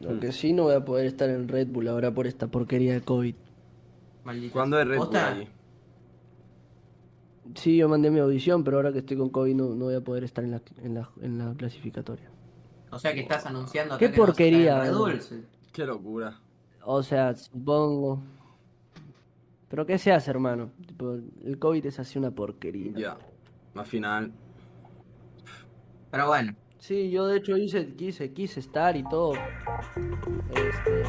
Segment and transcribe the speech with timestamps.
[0.00, 2.92] Lo que sí no voy a poder estar en Red Bull ahora por esta porquería
[2.92, 3.34] de COVID.
[4.24, 4.52] Maldito.
[4.52, 5.48] ¿Cuándo es Red Bull.
[7.54, 10.00] Sí, yo mandé mi audición, pero ahora que estoy con COVID no, no voy a
[10.00, 12.30] poder estar en la, en la, en la clasificatoria.
[12.90, 14.92] O sea que estás anunciando acá Qué que no porquería.
[14.92, 15.44] Bull, sí.
[15.72, 16.38] Qué locura.
[16.84, 18.22] O sea, supongo.
[19.68, 20.70] Pero ¿qué se hace, hermano?
[20.86, 22.92] Tipo, el COVID es así una porquería.
[22.96, 23.18] Ya.
[23.74, 24.32] Al final.
[26.10, 29.32] Pero bueno, Sí, yo de hecho hice, quise, quise estar y todo.
[30.54, 31.02] Este,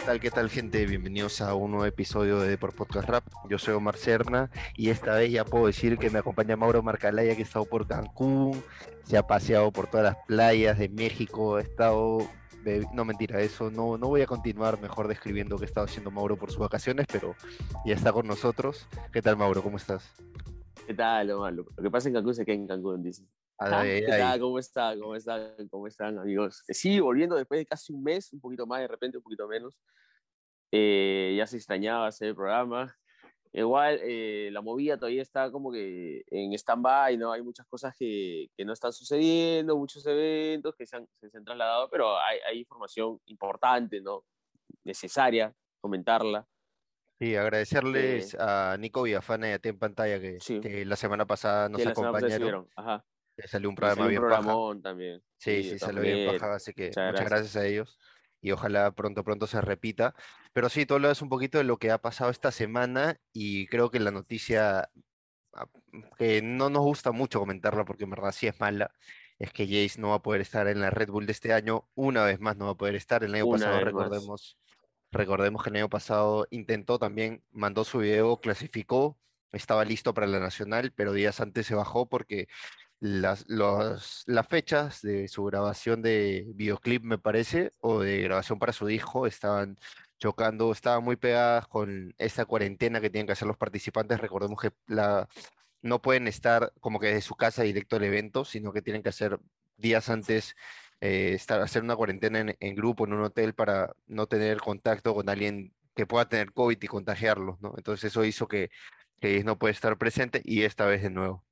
[0.00, 0.86] ¿Qué tal, qué tal, gente?
[0.86, 3.22] Bienvenidos a un nuevo episodio de Por Podcast Rap.
[3.50, 7.34] Yo soy Omar Serna y esta vez ya puedo decir que me acompaña Mauro Marcalaya,
[7.34, 8.64] que ha estado por Cancún,
[9.04, 12.26] se ha paseado por todas las playas de México, ha estado.
[12.94, 16.38] No, mentira, eso no, no voy a continuar mejor describiendo qué ha estado haciendo Mauro
[16.38, 17.34] por sus vacaciones, pero
[17.84, 18.88] ya está con nosotros.
[19.12, 19.62] ¿Qué tal, Mauro?
[19.62, 20.14] ¿Cómo estás?
[20.86, 21.52] ¿Qué tal, Omar?
[21.52, 23.24] Lo lo que pasa en Cancún se queda en Cancún, dice.
[23.58, 24.20] Ay, ay, ¿Qué ay.
[24.20, 24.40] tal?
[24.40, 25.00] ¿Cómo están?
[25.00, 25.68] ¿Cómo están?
[25.70, 26.62] ¿Cómo están, amigos?
[26.68, 29.46] Eh, Sí, volviendo después de casi un mes, un poquito más, de repente un poquito
[29.46, 29.78] menos.
[30.72, 32.94] Eh, ya se extrañaba hacer el programa.
[33.52, 37.32] Igual, eh, la movida todavía está como que en stand-by, ¿no?
[37.32, 41.44] Hay muchas cosas que, que no están sucediendo, muchos eventos que se han, se han
[41.44, 44.24] trasladado, pero hay, hay información importante, ¿no?
[44.84, 46.46] Necesaria comentarla.
[47.20, 50.58] Sí, agradecerles a Nico Villafana y a T en pantalla que, Sí.
[50.60, 52.66] que la semana pasada nos acompañaron.
[52.74, 53.04] Ajá.
[53.46, 54.82] Salió un Y programa salió bien paja.
[54.82, 55.22] también.
[55.38, 57.30] Sí, Sí, salió bien paja, así que Muchas muchas gracias.
[57.30, 57.98] gracias a ellos
[58.40, 60.14] y ojalá pronto, pronto se repita.
[60.54, 63.90] Pero sí, tú hablas un poquito de lo que ha pasado esta semana y creo
[63.90, 64.90] que la noticia
[65.52, 65.66] ah,
[66.18, 68.92] que no nos gusta mucho comentarla porque en verdad sí es mala,
[69.38, 71.88] es que Jace no va a poder estar en la Red Bull de este año,
[71.94, 73.24] una vez más no va a poder estar.
[73.24, 74.56] El año Una pasado, más.
[75.12, 79.18] Recordemos, que el año pasado intentó también, mandó su video, clasificó,
[79.52, 82.48] estaba listo para la nacional, pero días antes se bajó porque
[83.00, 88.90] las, las fechas de su grabación de videoclip, me parece, o de grabación para su
[88.90, 89.76] hijo, estaban
[90.18, 94.20] chocando, estaban muy pegadas con esta cuarentena que tienen que hacer los participantes.
[94.20, 95.28] Recordemos que la,
[95.82, 99.08] no pueden estar como que desde su casa directo al evento, sino que tienen que
[99.08, 99.40] hacer
[99.76, 100.54] días antes,
[101.00, 105.14] eh, estar, hacer una cuarentena en, en grupo, en un hotel, para no tener contacto
[105.14, 107.74] con alguien que pueda tener COVID y contagiarlos, ¿no?
[107.76, 108.70] Entonces eso hizo que,
[109.20, 111.44] que no puede estar presente y esta vez de nuevo.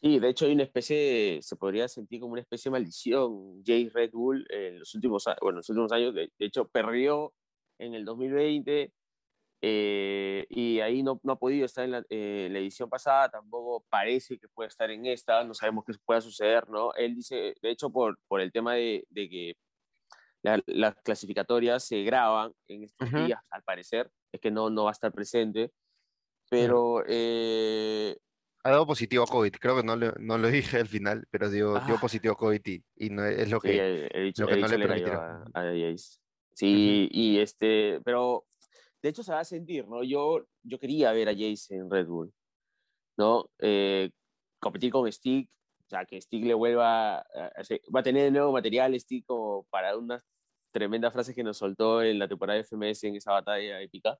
[0.00, 3.62] Sí, de hecho hay una especie, se podría sentir como una especie de maldición.
[3.64, 7.32] Jay Red Bull en los últimos, bueno, en los últimos años, de, de hecho, perdió
[7.78, 8.92] en el 2020
[9.62, 13.84] eh, y ahí no, no ha podido estar en la, eh, la edición pasada, tampoco
[13.88, 16.92] parece que pueda estar en esta, no sabemos qué pueda suceder, ¿no?
[16.94, 19.54] Él dice, de hecho, por, por el tema de, de que
[20.42, 23.24] la- las clasificatorias se graban en estos Ujú.
[23.24, 25.70] días, al parecer, es que no, no va a estar presente,
[26.50, 27.02] pero...
[27.06, 28.16] eh,
[28.64, 31.48] Ha dado positivo a COVID, creo que no, le- no lo dije al final, pero
[31.48, 32.00] dio, dio Ah.
[32.00, 33.76] positivo a COVID y, y no es lo Sí, que...
[33.78, 35.22] he, he dicho, lo que he no le permitieron.
[35.54, 35.96] a, a.
[36.56, 38.44] Sí, y este, pero
[39.04, 40.02] de hecho se va a sentir, ¿no?
[40.04, 42.32] Yo, yo quería ver a Jace en Red Bull,
[43.18, 43.50] ¿no?
[43.60, 44.10] Eh,
[44.60, 45.50] competir con Stick,
[45.86, 47.24] o sea, que Stick le vuelva,
[47.94, 50.24] va a tener nuevo material Stick como para unas
[50.72, 54.18] tremendas frases que nos soltó en la temporada de FMS en esa batalla épica.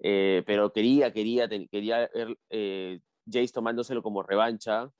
[0.00, 3.00] Eh, pero quería, quería, ten- quería ver eh,
[3.30, 4.90] Jace tomándoselo como revancha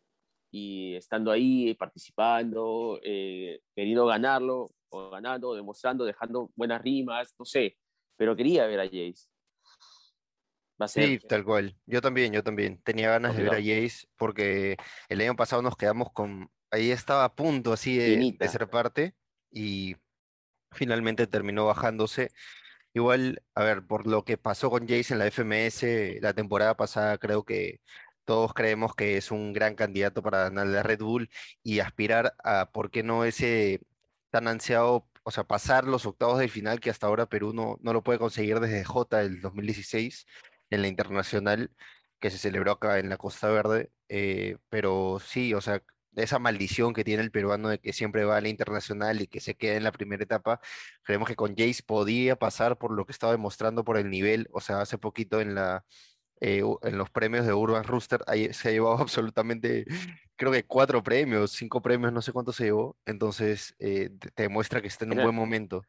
[0.51, 7.77] y estando ahí, participando, eh, queriendo ganarlo, o ganando, demostrando, dejando buenas rimas, no sé,
[8.17, 9.29] pero quería ver a Jace.
[10.81, 11.77] Va a ser, Sí, tal cual.
[11.87, 12.81] Yo también, yo también.
[12.83, 14.77] Tenía ganas de ver a Jace porque
[15.09, 16.51] el año pasado nos quedamos con...
[16.71, 19.15] Ahí estaba a punto así de, de ser parte
[19.51, 19.95] y
[20.73, 22.31] finalmente terminó bajándose.
[22.93, 27.19] Igual, a ver, por lo que pasó con Jace en la FMS la temporada pasada,
[27.19, 27.81] creo que
[28.25, 31.31] todos creemos que es un gran candidato para ganar la Red Bull
[31.63, 33.81] y aspirar a, ¿por qué no ese
[34.31, 37.93] tan ansiado, o sea, pasar los octavos del final que hasta ahora Perú no, no
[37.93, 40.27] lo puede conseguir desde J del 2016
[40.71, 41.71] en la internacional
[42.21, 45.83] que se celebró acá en la Costa Verde, eh, pero sí, o sea,
[46.17, 49.41] esa maldición que tiene el peruano de que siempre va a la internacional y que
[49.41, 50.61] se queda en la primera etapa,
[51.03, 54.61] creemos que con Jace podía pasar por lo que estaba demostrando por el nivel, o
[54.61, 55.85] sea, hace poquito en la
[56.47, 59.87] eh, en los premios de Urban Rooster ahí se ha llevado absolutamente,
[60.37, 64.83] creo que cuatro premios, cinco premios, no sé cuánto se llevó, entonces eh, te demuestra
[64.83, 65.83] que está en un buen momento.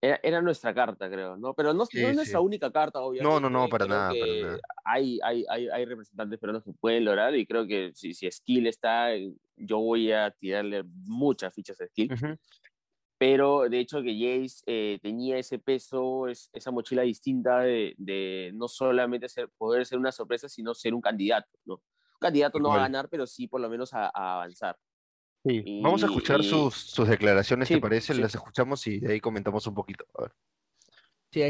[0.00, 1.52] Era, era nuestra carta, creo, ¿no?
[1.52, 2.16] Pero no, Sí, no es sí.
[2.16, 3.34] nuestra única carta, obviamente.
[3.34, 4.60] No, no, no, para nada, para nada.
[4.84, 8.68] Hay, hay, hay, hay representantes peruanos que pueden lograr y creo que si, si Skill
[8.68, 9.10] está,
[9.56, 12.12] yo voy a tirarle muchas fichas a Skill.
[12.12, 12.38] Ujú.
[13.18, 18.50] Pero de hecho que Jace eh, tenía ese peso, es- esa mochila distinta de, de
[18.54, 21.74] no solamente ser, poder ser una sorpresa, sino ser un candidato, ¿no?
[21.74, 24.76] Un candidato no a ganar, pero sí por lo menos a, a avanzar.
[25.44, 28.12] Sí, Vamos a escuchar y- sus, sus declaraciones, ¿te parece?
[28.14, 28.20] sí.
[28.20, 30.04] Las escuchamos y de ahí comentamos un poquito.
[30.18, 30.32] A ver.
[31.30, 31.42] Sí,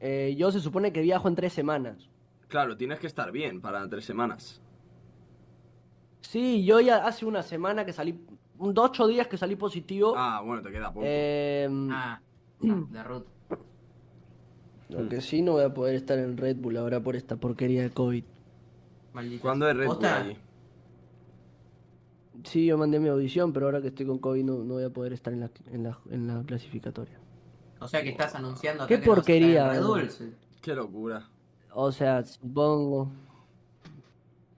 [0.00, 2.08] eh, yo se supone que viajo en tres semanas.
[2.48, 4.62] Claro, tienes que estar bien para tres semanas.
[6.20, 8.20] Sí, yo ya hace una semana que salí,
[8.58, 10.14] un dos, ocho días que salí positivo.
[10.16, 11.04] Ah, bueno, te queda poco.
[11.06, 12.20] Em, Ah,
[12.60, 13.30] de ruta.
[14.88, 17.82] Lo que sí no voy a poder estar en Red Bull ahora por esta porquería
[17.82, 18.24] de COVID.
[19.12, 19.42] Maldito.
[19.42, 20.36] ¿Cuándo es Red Bull.
[22.44, 24.90] Sí, yo mandé mi audición, pero ahora que estoy con COVID no, no voy a
[24.90, 27.18] poder estar en la, en la, en la clasificatoria.
[27.80, 29.88] O sea que estás anunciando Qué que porquería, Red ¿no?
[29.88, 30.32] Bull, sí.
[30.62, 31.28] Qué locura.
[31.72, 33.10] O sea, supongo.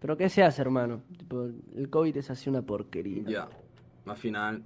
[0.00, 1.02] Pero ¿qué se hace, hermano?
[1.16, 3.24] Tipo, el COVID es así una porquería.
[3.26, 3.48] Ya.
[4.12, 4.62] Al final.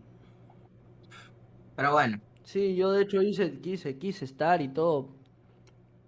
[1.77, 5.11] Pero bueno, Sí, yo de hecho hice, quise, quise estar y todo.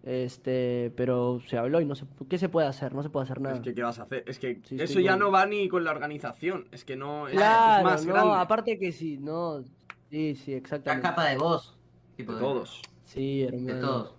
[0.03, 2.93] Este, pero se habló y no se, ¿qué se puede hacer?
[2.95, 3.55] No se puede hacer nada.
[3.57, 4.25] Es que, ¿qué vas a hacer?
[4.27, 6.67] Es que Sí, eso ya con- no va ni con la organización.
[6.73, 7.29] Es que no.
[7.29, 8.35] Es, más no, grande.
[8.37, 9.63] aparte que sí, no.
[10.11, 11.09] Sí, sí, exactamente.
[11.09, 11.79] capa de voz.
[12.17, 12.83] Tipo De de, todos.
[13.05, 13.81] Sí, de hermano.
[13.81, 14.15] todos.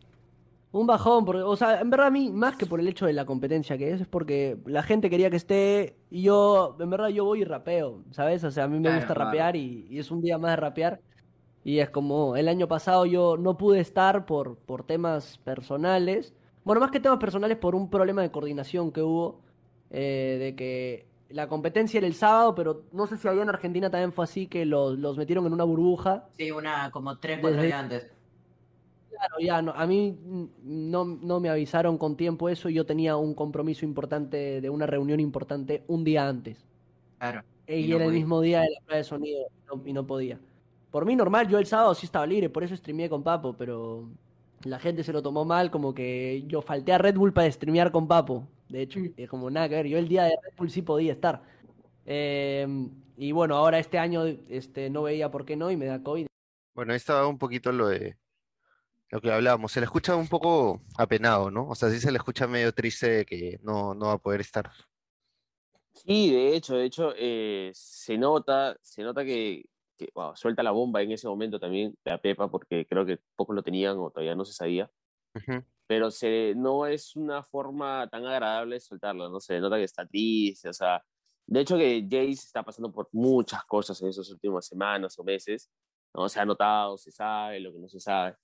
[0.76, 3.14] Un bajón, porque, o sea, en verdad a mí, más que por el hecho de
[3.14, 7.08] la competencia que es, es porque la gente quería que esté y yo, en verdad
[7.08, 8.44] yo voy y rapeo, ¿sabes?
[8.44, 9.14] O sea, a mí me Claro, gusta claro.
[9.14, 11.02] rapear y, y es un día más de rapear.
[11.64, 16.34] Y es como, el año pasado yo no pude estar por, por temas personales.
[16.66, 19.44] Bueno, más que temas personales, por un problema de coordinación que hubo,
[19.92, 23.90] eh, de que la competencia era el sábado, pero no sé si allá en Argentina
[23.92, 26.30] también fue así, que los, los metieron en una burbuja.
[26.38, 28.15] Sí, una como tres, cuatro días antes.
[29.28, 30.18] Claro, ya, no, a mí
[30.64, 34.86] no, no me avisaron con tiempo eso y yo tenía un compromiso importante de una
[34.86, 36.66] reunión importante un día antes.
[37.20, 37.42] Claro.
[37.68, 39.82] E- Y Y, no era el mismo día de la prueba de sonido y no,
[39.88, 40.40] y no podía.
[40.92, 44.08] Por mí normal, yo el sábado sí estaba libre, por eso streameé con Papo, pero
[44.64, 47.92] la gente se lo tomó mal como que yo falté a Red Bull para streamear
[47.92, 48.48] con Papo.
[48.70, 49.10] De hecho, Mm.
[49.18, 51.42] es como nada que ver, yo el día de Red Bull sí podía estar.
[52.06, 52.88] Eh,
[53.18, 56.28] y bueno, ahora este año este, no veía por qué no y me da COVID.
[56.76, 58.16] Bueno, ahí estaba un poquito lo de
[59.10, 59.72] lo que hablábamos.
[59.72, 61.70] Se le escucha un poco apenado, ¿no?
[61.70, 64.42] O sea, sí se le escucha medio triste de que no, no va a poder
[64.42, 64.72] estar.
[65.94, 69.66] Sí, de hecho, de hecho, eh, se nota, se nota que,
[69.98, 73.56] que, wow, suelta la bomba en ese momento también la Pepa, porque creo que pocos
[73.56, 74.92] lo tenían o todavía no se sabía.
[75.36, 75.64] Ujú.
[75.88, 79.40] Pero se, no es una forma tan agradable de soltarlo, ¿no?
[79.40, 81.02] Se nota que está triste, o sea.
[81.48, 85.70] De hecho, que Jace está pasando por muchas cosas en esas últimas semanas o meses,
[86.14, 86.28] ¿no?
[86.28, 88.36] Se ha notado, se sabe, lo que no se sabe.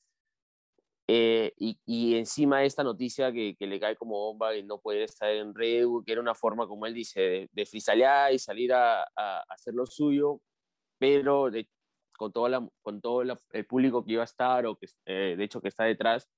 [1.07, 5.01] Eh, y, y encima esta noticia que, que le cae como bomba y no poder
[5.03, 9.03] estar en Red que era una forma, como él dice, de, de y salir a,
[9.15, 10.42] a- hacer lo suyo,
[11.00, 11.68] pero de-
[12.18, 15.36] con, toda la, con todo la- el público que iba a estar o que eh,
[15.38, 16.30] de hecho que está detrás,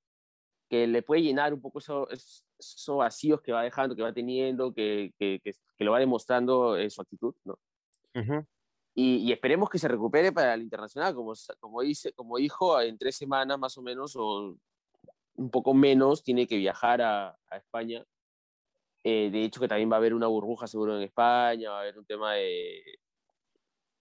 [0.69, 4.13] que le puede llenar un poco eso- es- esos vacíos que va dejando, que va
[4.13, 7.59] teniendo, que, que, que- que lo va demostrando en su actitud, ¿no?
[8.15, 8.45] Ujú.
[8.95, 12.97] Y, y esperemos que se recupere para el internacional, como, como, dice, como dijo, en
[12.97, 14.55] tres semanas más o menos, o
[15.35, 18.05] un poco menos, tiene que viajar a, a España.
[19.03, 21.81] Eh, de hecho, que también va a haber una burbuja seguro en España, va a
[21.81, 22.83] haber un tema de,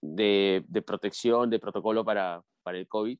[0.01, 3.17] de, de protección, de protocolo para, para el COVID.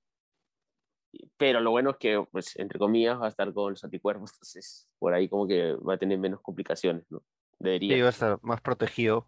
[1.37, 4.87] Pero lo bueno es que, pues, entre comillas, va a estar con los anticuerpos, entonces
[4.97, 7.21] por ahí como que va a tener menos complicaciones, ¿no?
[7.59, 7.95] Debería.
[7.95, 9.27] Sí, va a estar más protegido.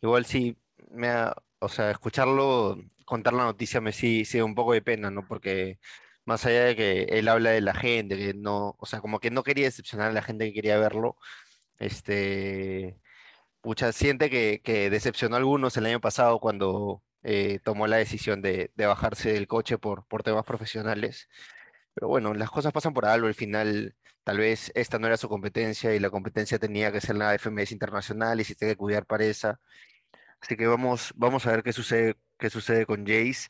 [0.00, 0.56] Igual sí,
[0.90, 4.82] me ha- o sea, escucharlo contar la noticia me sí, sí da un poco de
[4.82, 5.26] pena, ¿no?
[5.26, 5.78] Porque
[6.24, 9.30] más allá de que él habla de la gente, que no, o sea, como que
[9.30, 11.16] no quería decepcionar a la gente que quería verlo,
[11.78, 12.98] este,
[13.60, 18.42] pucha, siente que, que decepcionó a algunos el año pasado cuando eh, tomó la decisión
[18.42, 21.28] de, de bajarse del coche por, por temas profesionales.
[21.94, 25.28] Pero bueno, las cosas pasan por algo, al final tal vez esta no era su
[25.28, 29.06] competencia y la competencia tenía que ser la FMS internacional y se tiene que cuidar
[29.06, 29.60] para esa.
[30.40, 33.48] Así que vamos, vamos a ver qué sucede, qué sucede con Jace.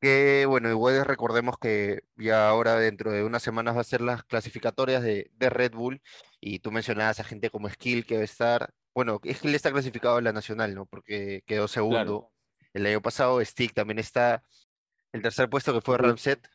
[0.00, 4.22] Que bueno, igual recordemos que ya ahora dentro de unas semanas va a ser las
[4.24, 6.02] clasificatorias de, de Red Bull
[6.40, 10.18] y tú mencionabas a gente como Skill que va a estar, bueno, Skill está clasificado
[10.18, 10.84] en la nacional, ¿no?
[10.84, 12.32] Porque quedó segundo
[12.74, 14.42] el año pasado, Stick también está,
[15.12, 15.96] el tercer puesto que fue.
[15.96, 16.46] Ramset,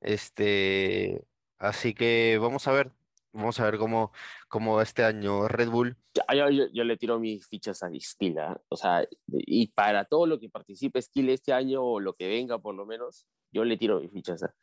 [0.00, 1.24] este,
[1.58, 2.92] así que vamos a ver,
[3.36, 4.12] vamos a ver cómo,
[4.48, 5.96] cómo este año Red Bull.
[6.34, 8.60] Yo, yo- yo le tiro mis fichas a Skill, ¿ah?
[8.68, 12.58] o sea, y para todo lo que participe Skill este año o lo que venga
[12.58, 14.42] por lo menos, yo le tiro mis fichas.
[14.42, 14.54] ¿ah?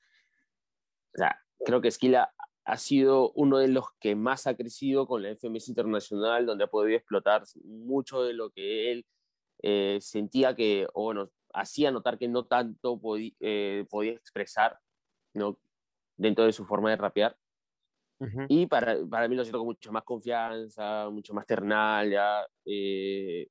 [1.13, 2.33] o sea, creo que Esquila
[2.65, 6.67] ha sido uno de los que más ha crecido con la FMS Internacional, donde ha
[6.67, 9.05] podido explotar mucho de lo que él
[9.61, 14.79] eh, sentía que, o bueno, hacía notar que no tanto podí- eh, podía expresar
[15.33, 15.59] ¿no?
[16.17, 17.37] dentro de su forma de rapear.
[18.23, 18.45] Ujú.
[18.47, 23.47] Y para, para mí lo siento con mucho más confianza, mucho más ternal, ya eh,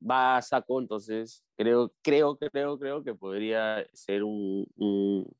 [0.00, 5.36] va a saco, entonces creo, creo, creo, creo que podría ser un, un,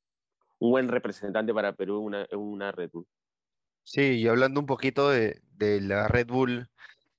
[0.58, 3.06] un buen representante para Perú en una, en una Red Bull.
[3.82, 6.68] Sí, y hablando un poquito de, de la Red Bull,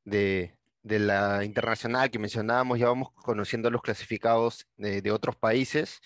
[0.04, 6.02] de, de la internacional que mencionábamos, ya vamos conociendo los clasificados de, de otros países,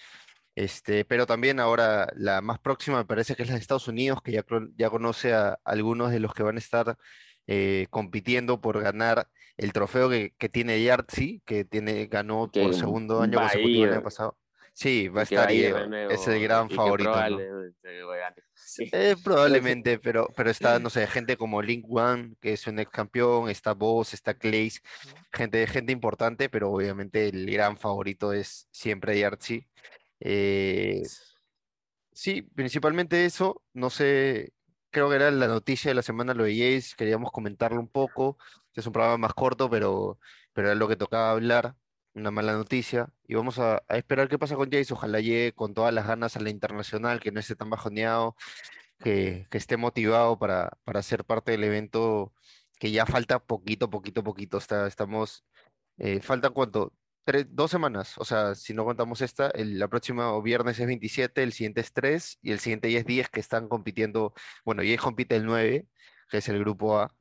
[0.59, 4.21] este, pero también ahora la más próxima me parece que es la de Estados Unidos,
[4.21, 4.43] que ya,
[4.75, 6.97] ya conoce a algunos de los que van a estar
[7.47, 12.73] eh, compitiendo por ganar el trofeo que, que tiene Yartzi, que tiene, ganó Que por
[12.73, 14.37] segundo año consecutivo el año pasado.
[14.73, 17.15] Sí, va a estar a y ir de nuevo es el gran favorito, ¿no?
[17.15, 18.35] probablemente gane.
[18.53, 18.87] Sí.
[18.91, 22.91] Eh, probablemente, pero, pero está, no sé, gente como Link One, que es un ex
[22.91, 24.83] campeón, está Boss, está Clays,
[25.33, 29.65] gente, gente importante, pero obviamente el gran favorito es siempre Yartzi.
[30.19, 31.03] Eh,
[32.11, 34.53] sí, principalmente eso, no sé,
[34.89, 38.37] creo que era la noticia de la semana lo de Jace, queríamos comentarlo un poco,
[38.67, 40.19] este es un programa más corto, pero,
[40.53, 41.75] pero era lo que tocaba hablar,
[42.13, 45.73] una mala noticia, y vamos a, a esperar qué pasa con Jace, ojalá llegue con
[45.73, 48.35] todas las ganas a la internacional, que no esté tan bajoneado
[48.99, 52.33] que, que esté motivado para, para ser parte del evento
[52.79, 54.57] que ya falta poquito, poquito, poquito.
[54.57, 55.45] Está, estamos,
[55.97, 58.17] eh, faltan cuánto, tres, dos semanas.
[58.17, 61.93] O sea, si no contamos esta, el, la próxima viernes es 27, el siguiente es
[61.93, 64.33] 3 y el siguiente es 10 que están compitiendo.
[64.65, 65.85] Bueno, y compite el 9,
[66.29, 67.13] que es el grupo A.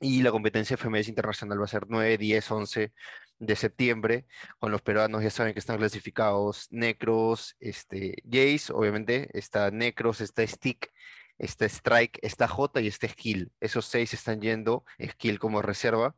[0.00, 2.92] Y la competencia FMS internacional va a ser 9, 10, 11
[3.38, 4.26] de septiembre.
[4.58, 10.46] Con los peruanos ya saben que están clasificados Necros, este, Jace, obviamente, está Necros, está
[10.46, 10.90] Stick,
[11.38, 13.52] está Strike, está J y está Skill.
[13.60, 16.16] Esos seis están yendo, Skill como reserva.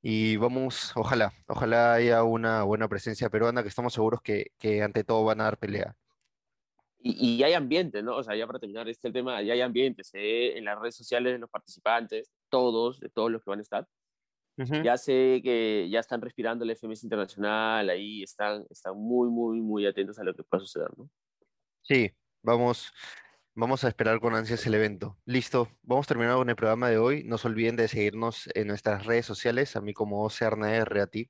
[0.00, 5.04] Y vamos, ojalá, ojalá haya una buena presencia peruana, que estamos seguros que, que ante
[5.04, 5.96] todo van a dar pelea.
[7.00, 8.16] Y, y hay ambiente, ¿no?
[8.16, 10.96] O sea, ya para terminar este tema, ya hay ambiente, se ve en las redes
[10.96, 13.86] sociales de los participantes, todos, de todos los que van a estar.
[14.82, 19.86] Ya sé que ya están respirando el FMS Internacional, ahí están, están muy, muy, muy
[19.86, 21.08] atentos a lo que pueda suceder, ¿no?
[21.82, 22.10] Sí,
[22.42, 22.92] vamos,
[23.58, 25.16] vamos a esperar con ansias el evento.
[25.24, 27.24] Listo, vamos terminando con el programa de hoy.
[27.24, 31.28] No se olviden de seguirnos en nuestras redes sociales, a mí como OCRNR, a ti.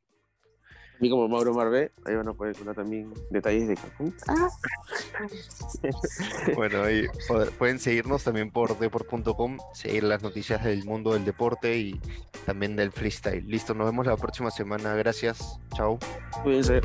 [0.98, 4.14] A mí como Mauro Marvé, ahí van a poder encontrar también detalles de Cancún.
[6.54, 7.06] Bueno, ahí
[7.56, 12.00] pueden seguirnos también por deport.com, seguir las noticias del mundo del deporte y
[12.44, 13.46] también del freestyle.
[13.46, 14.94] Listo, nos vemos la próxima semana.
[14.94, 15.58] Gracias.
[15.74, 15.98] Chao.
[16.42, 16.80] Cuídense.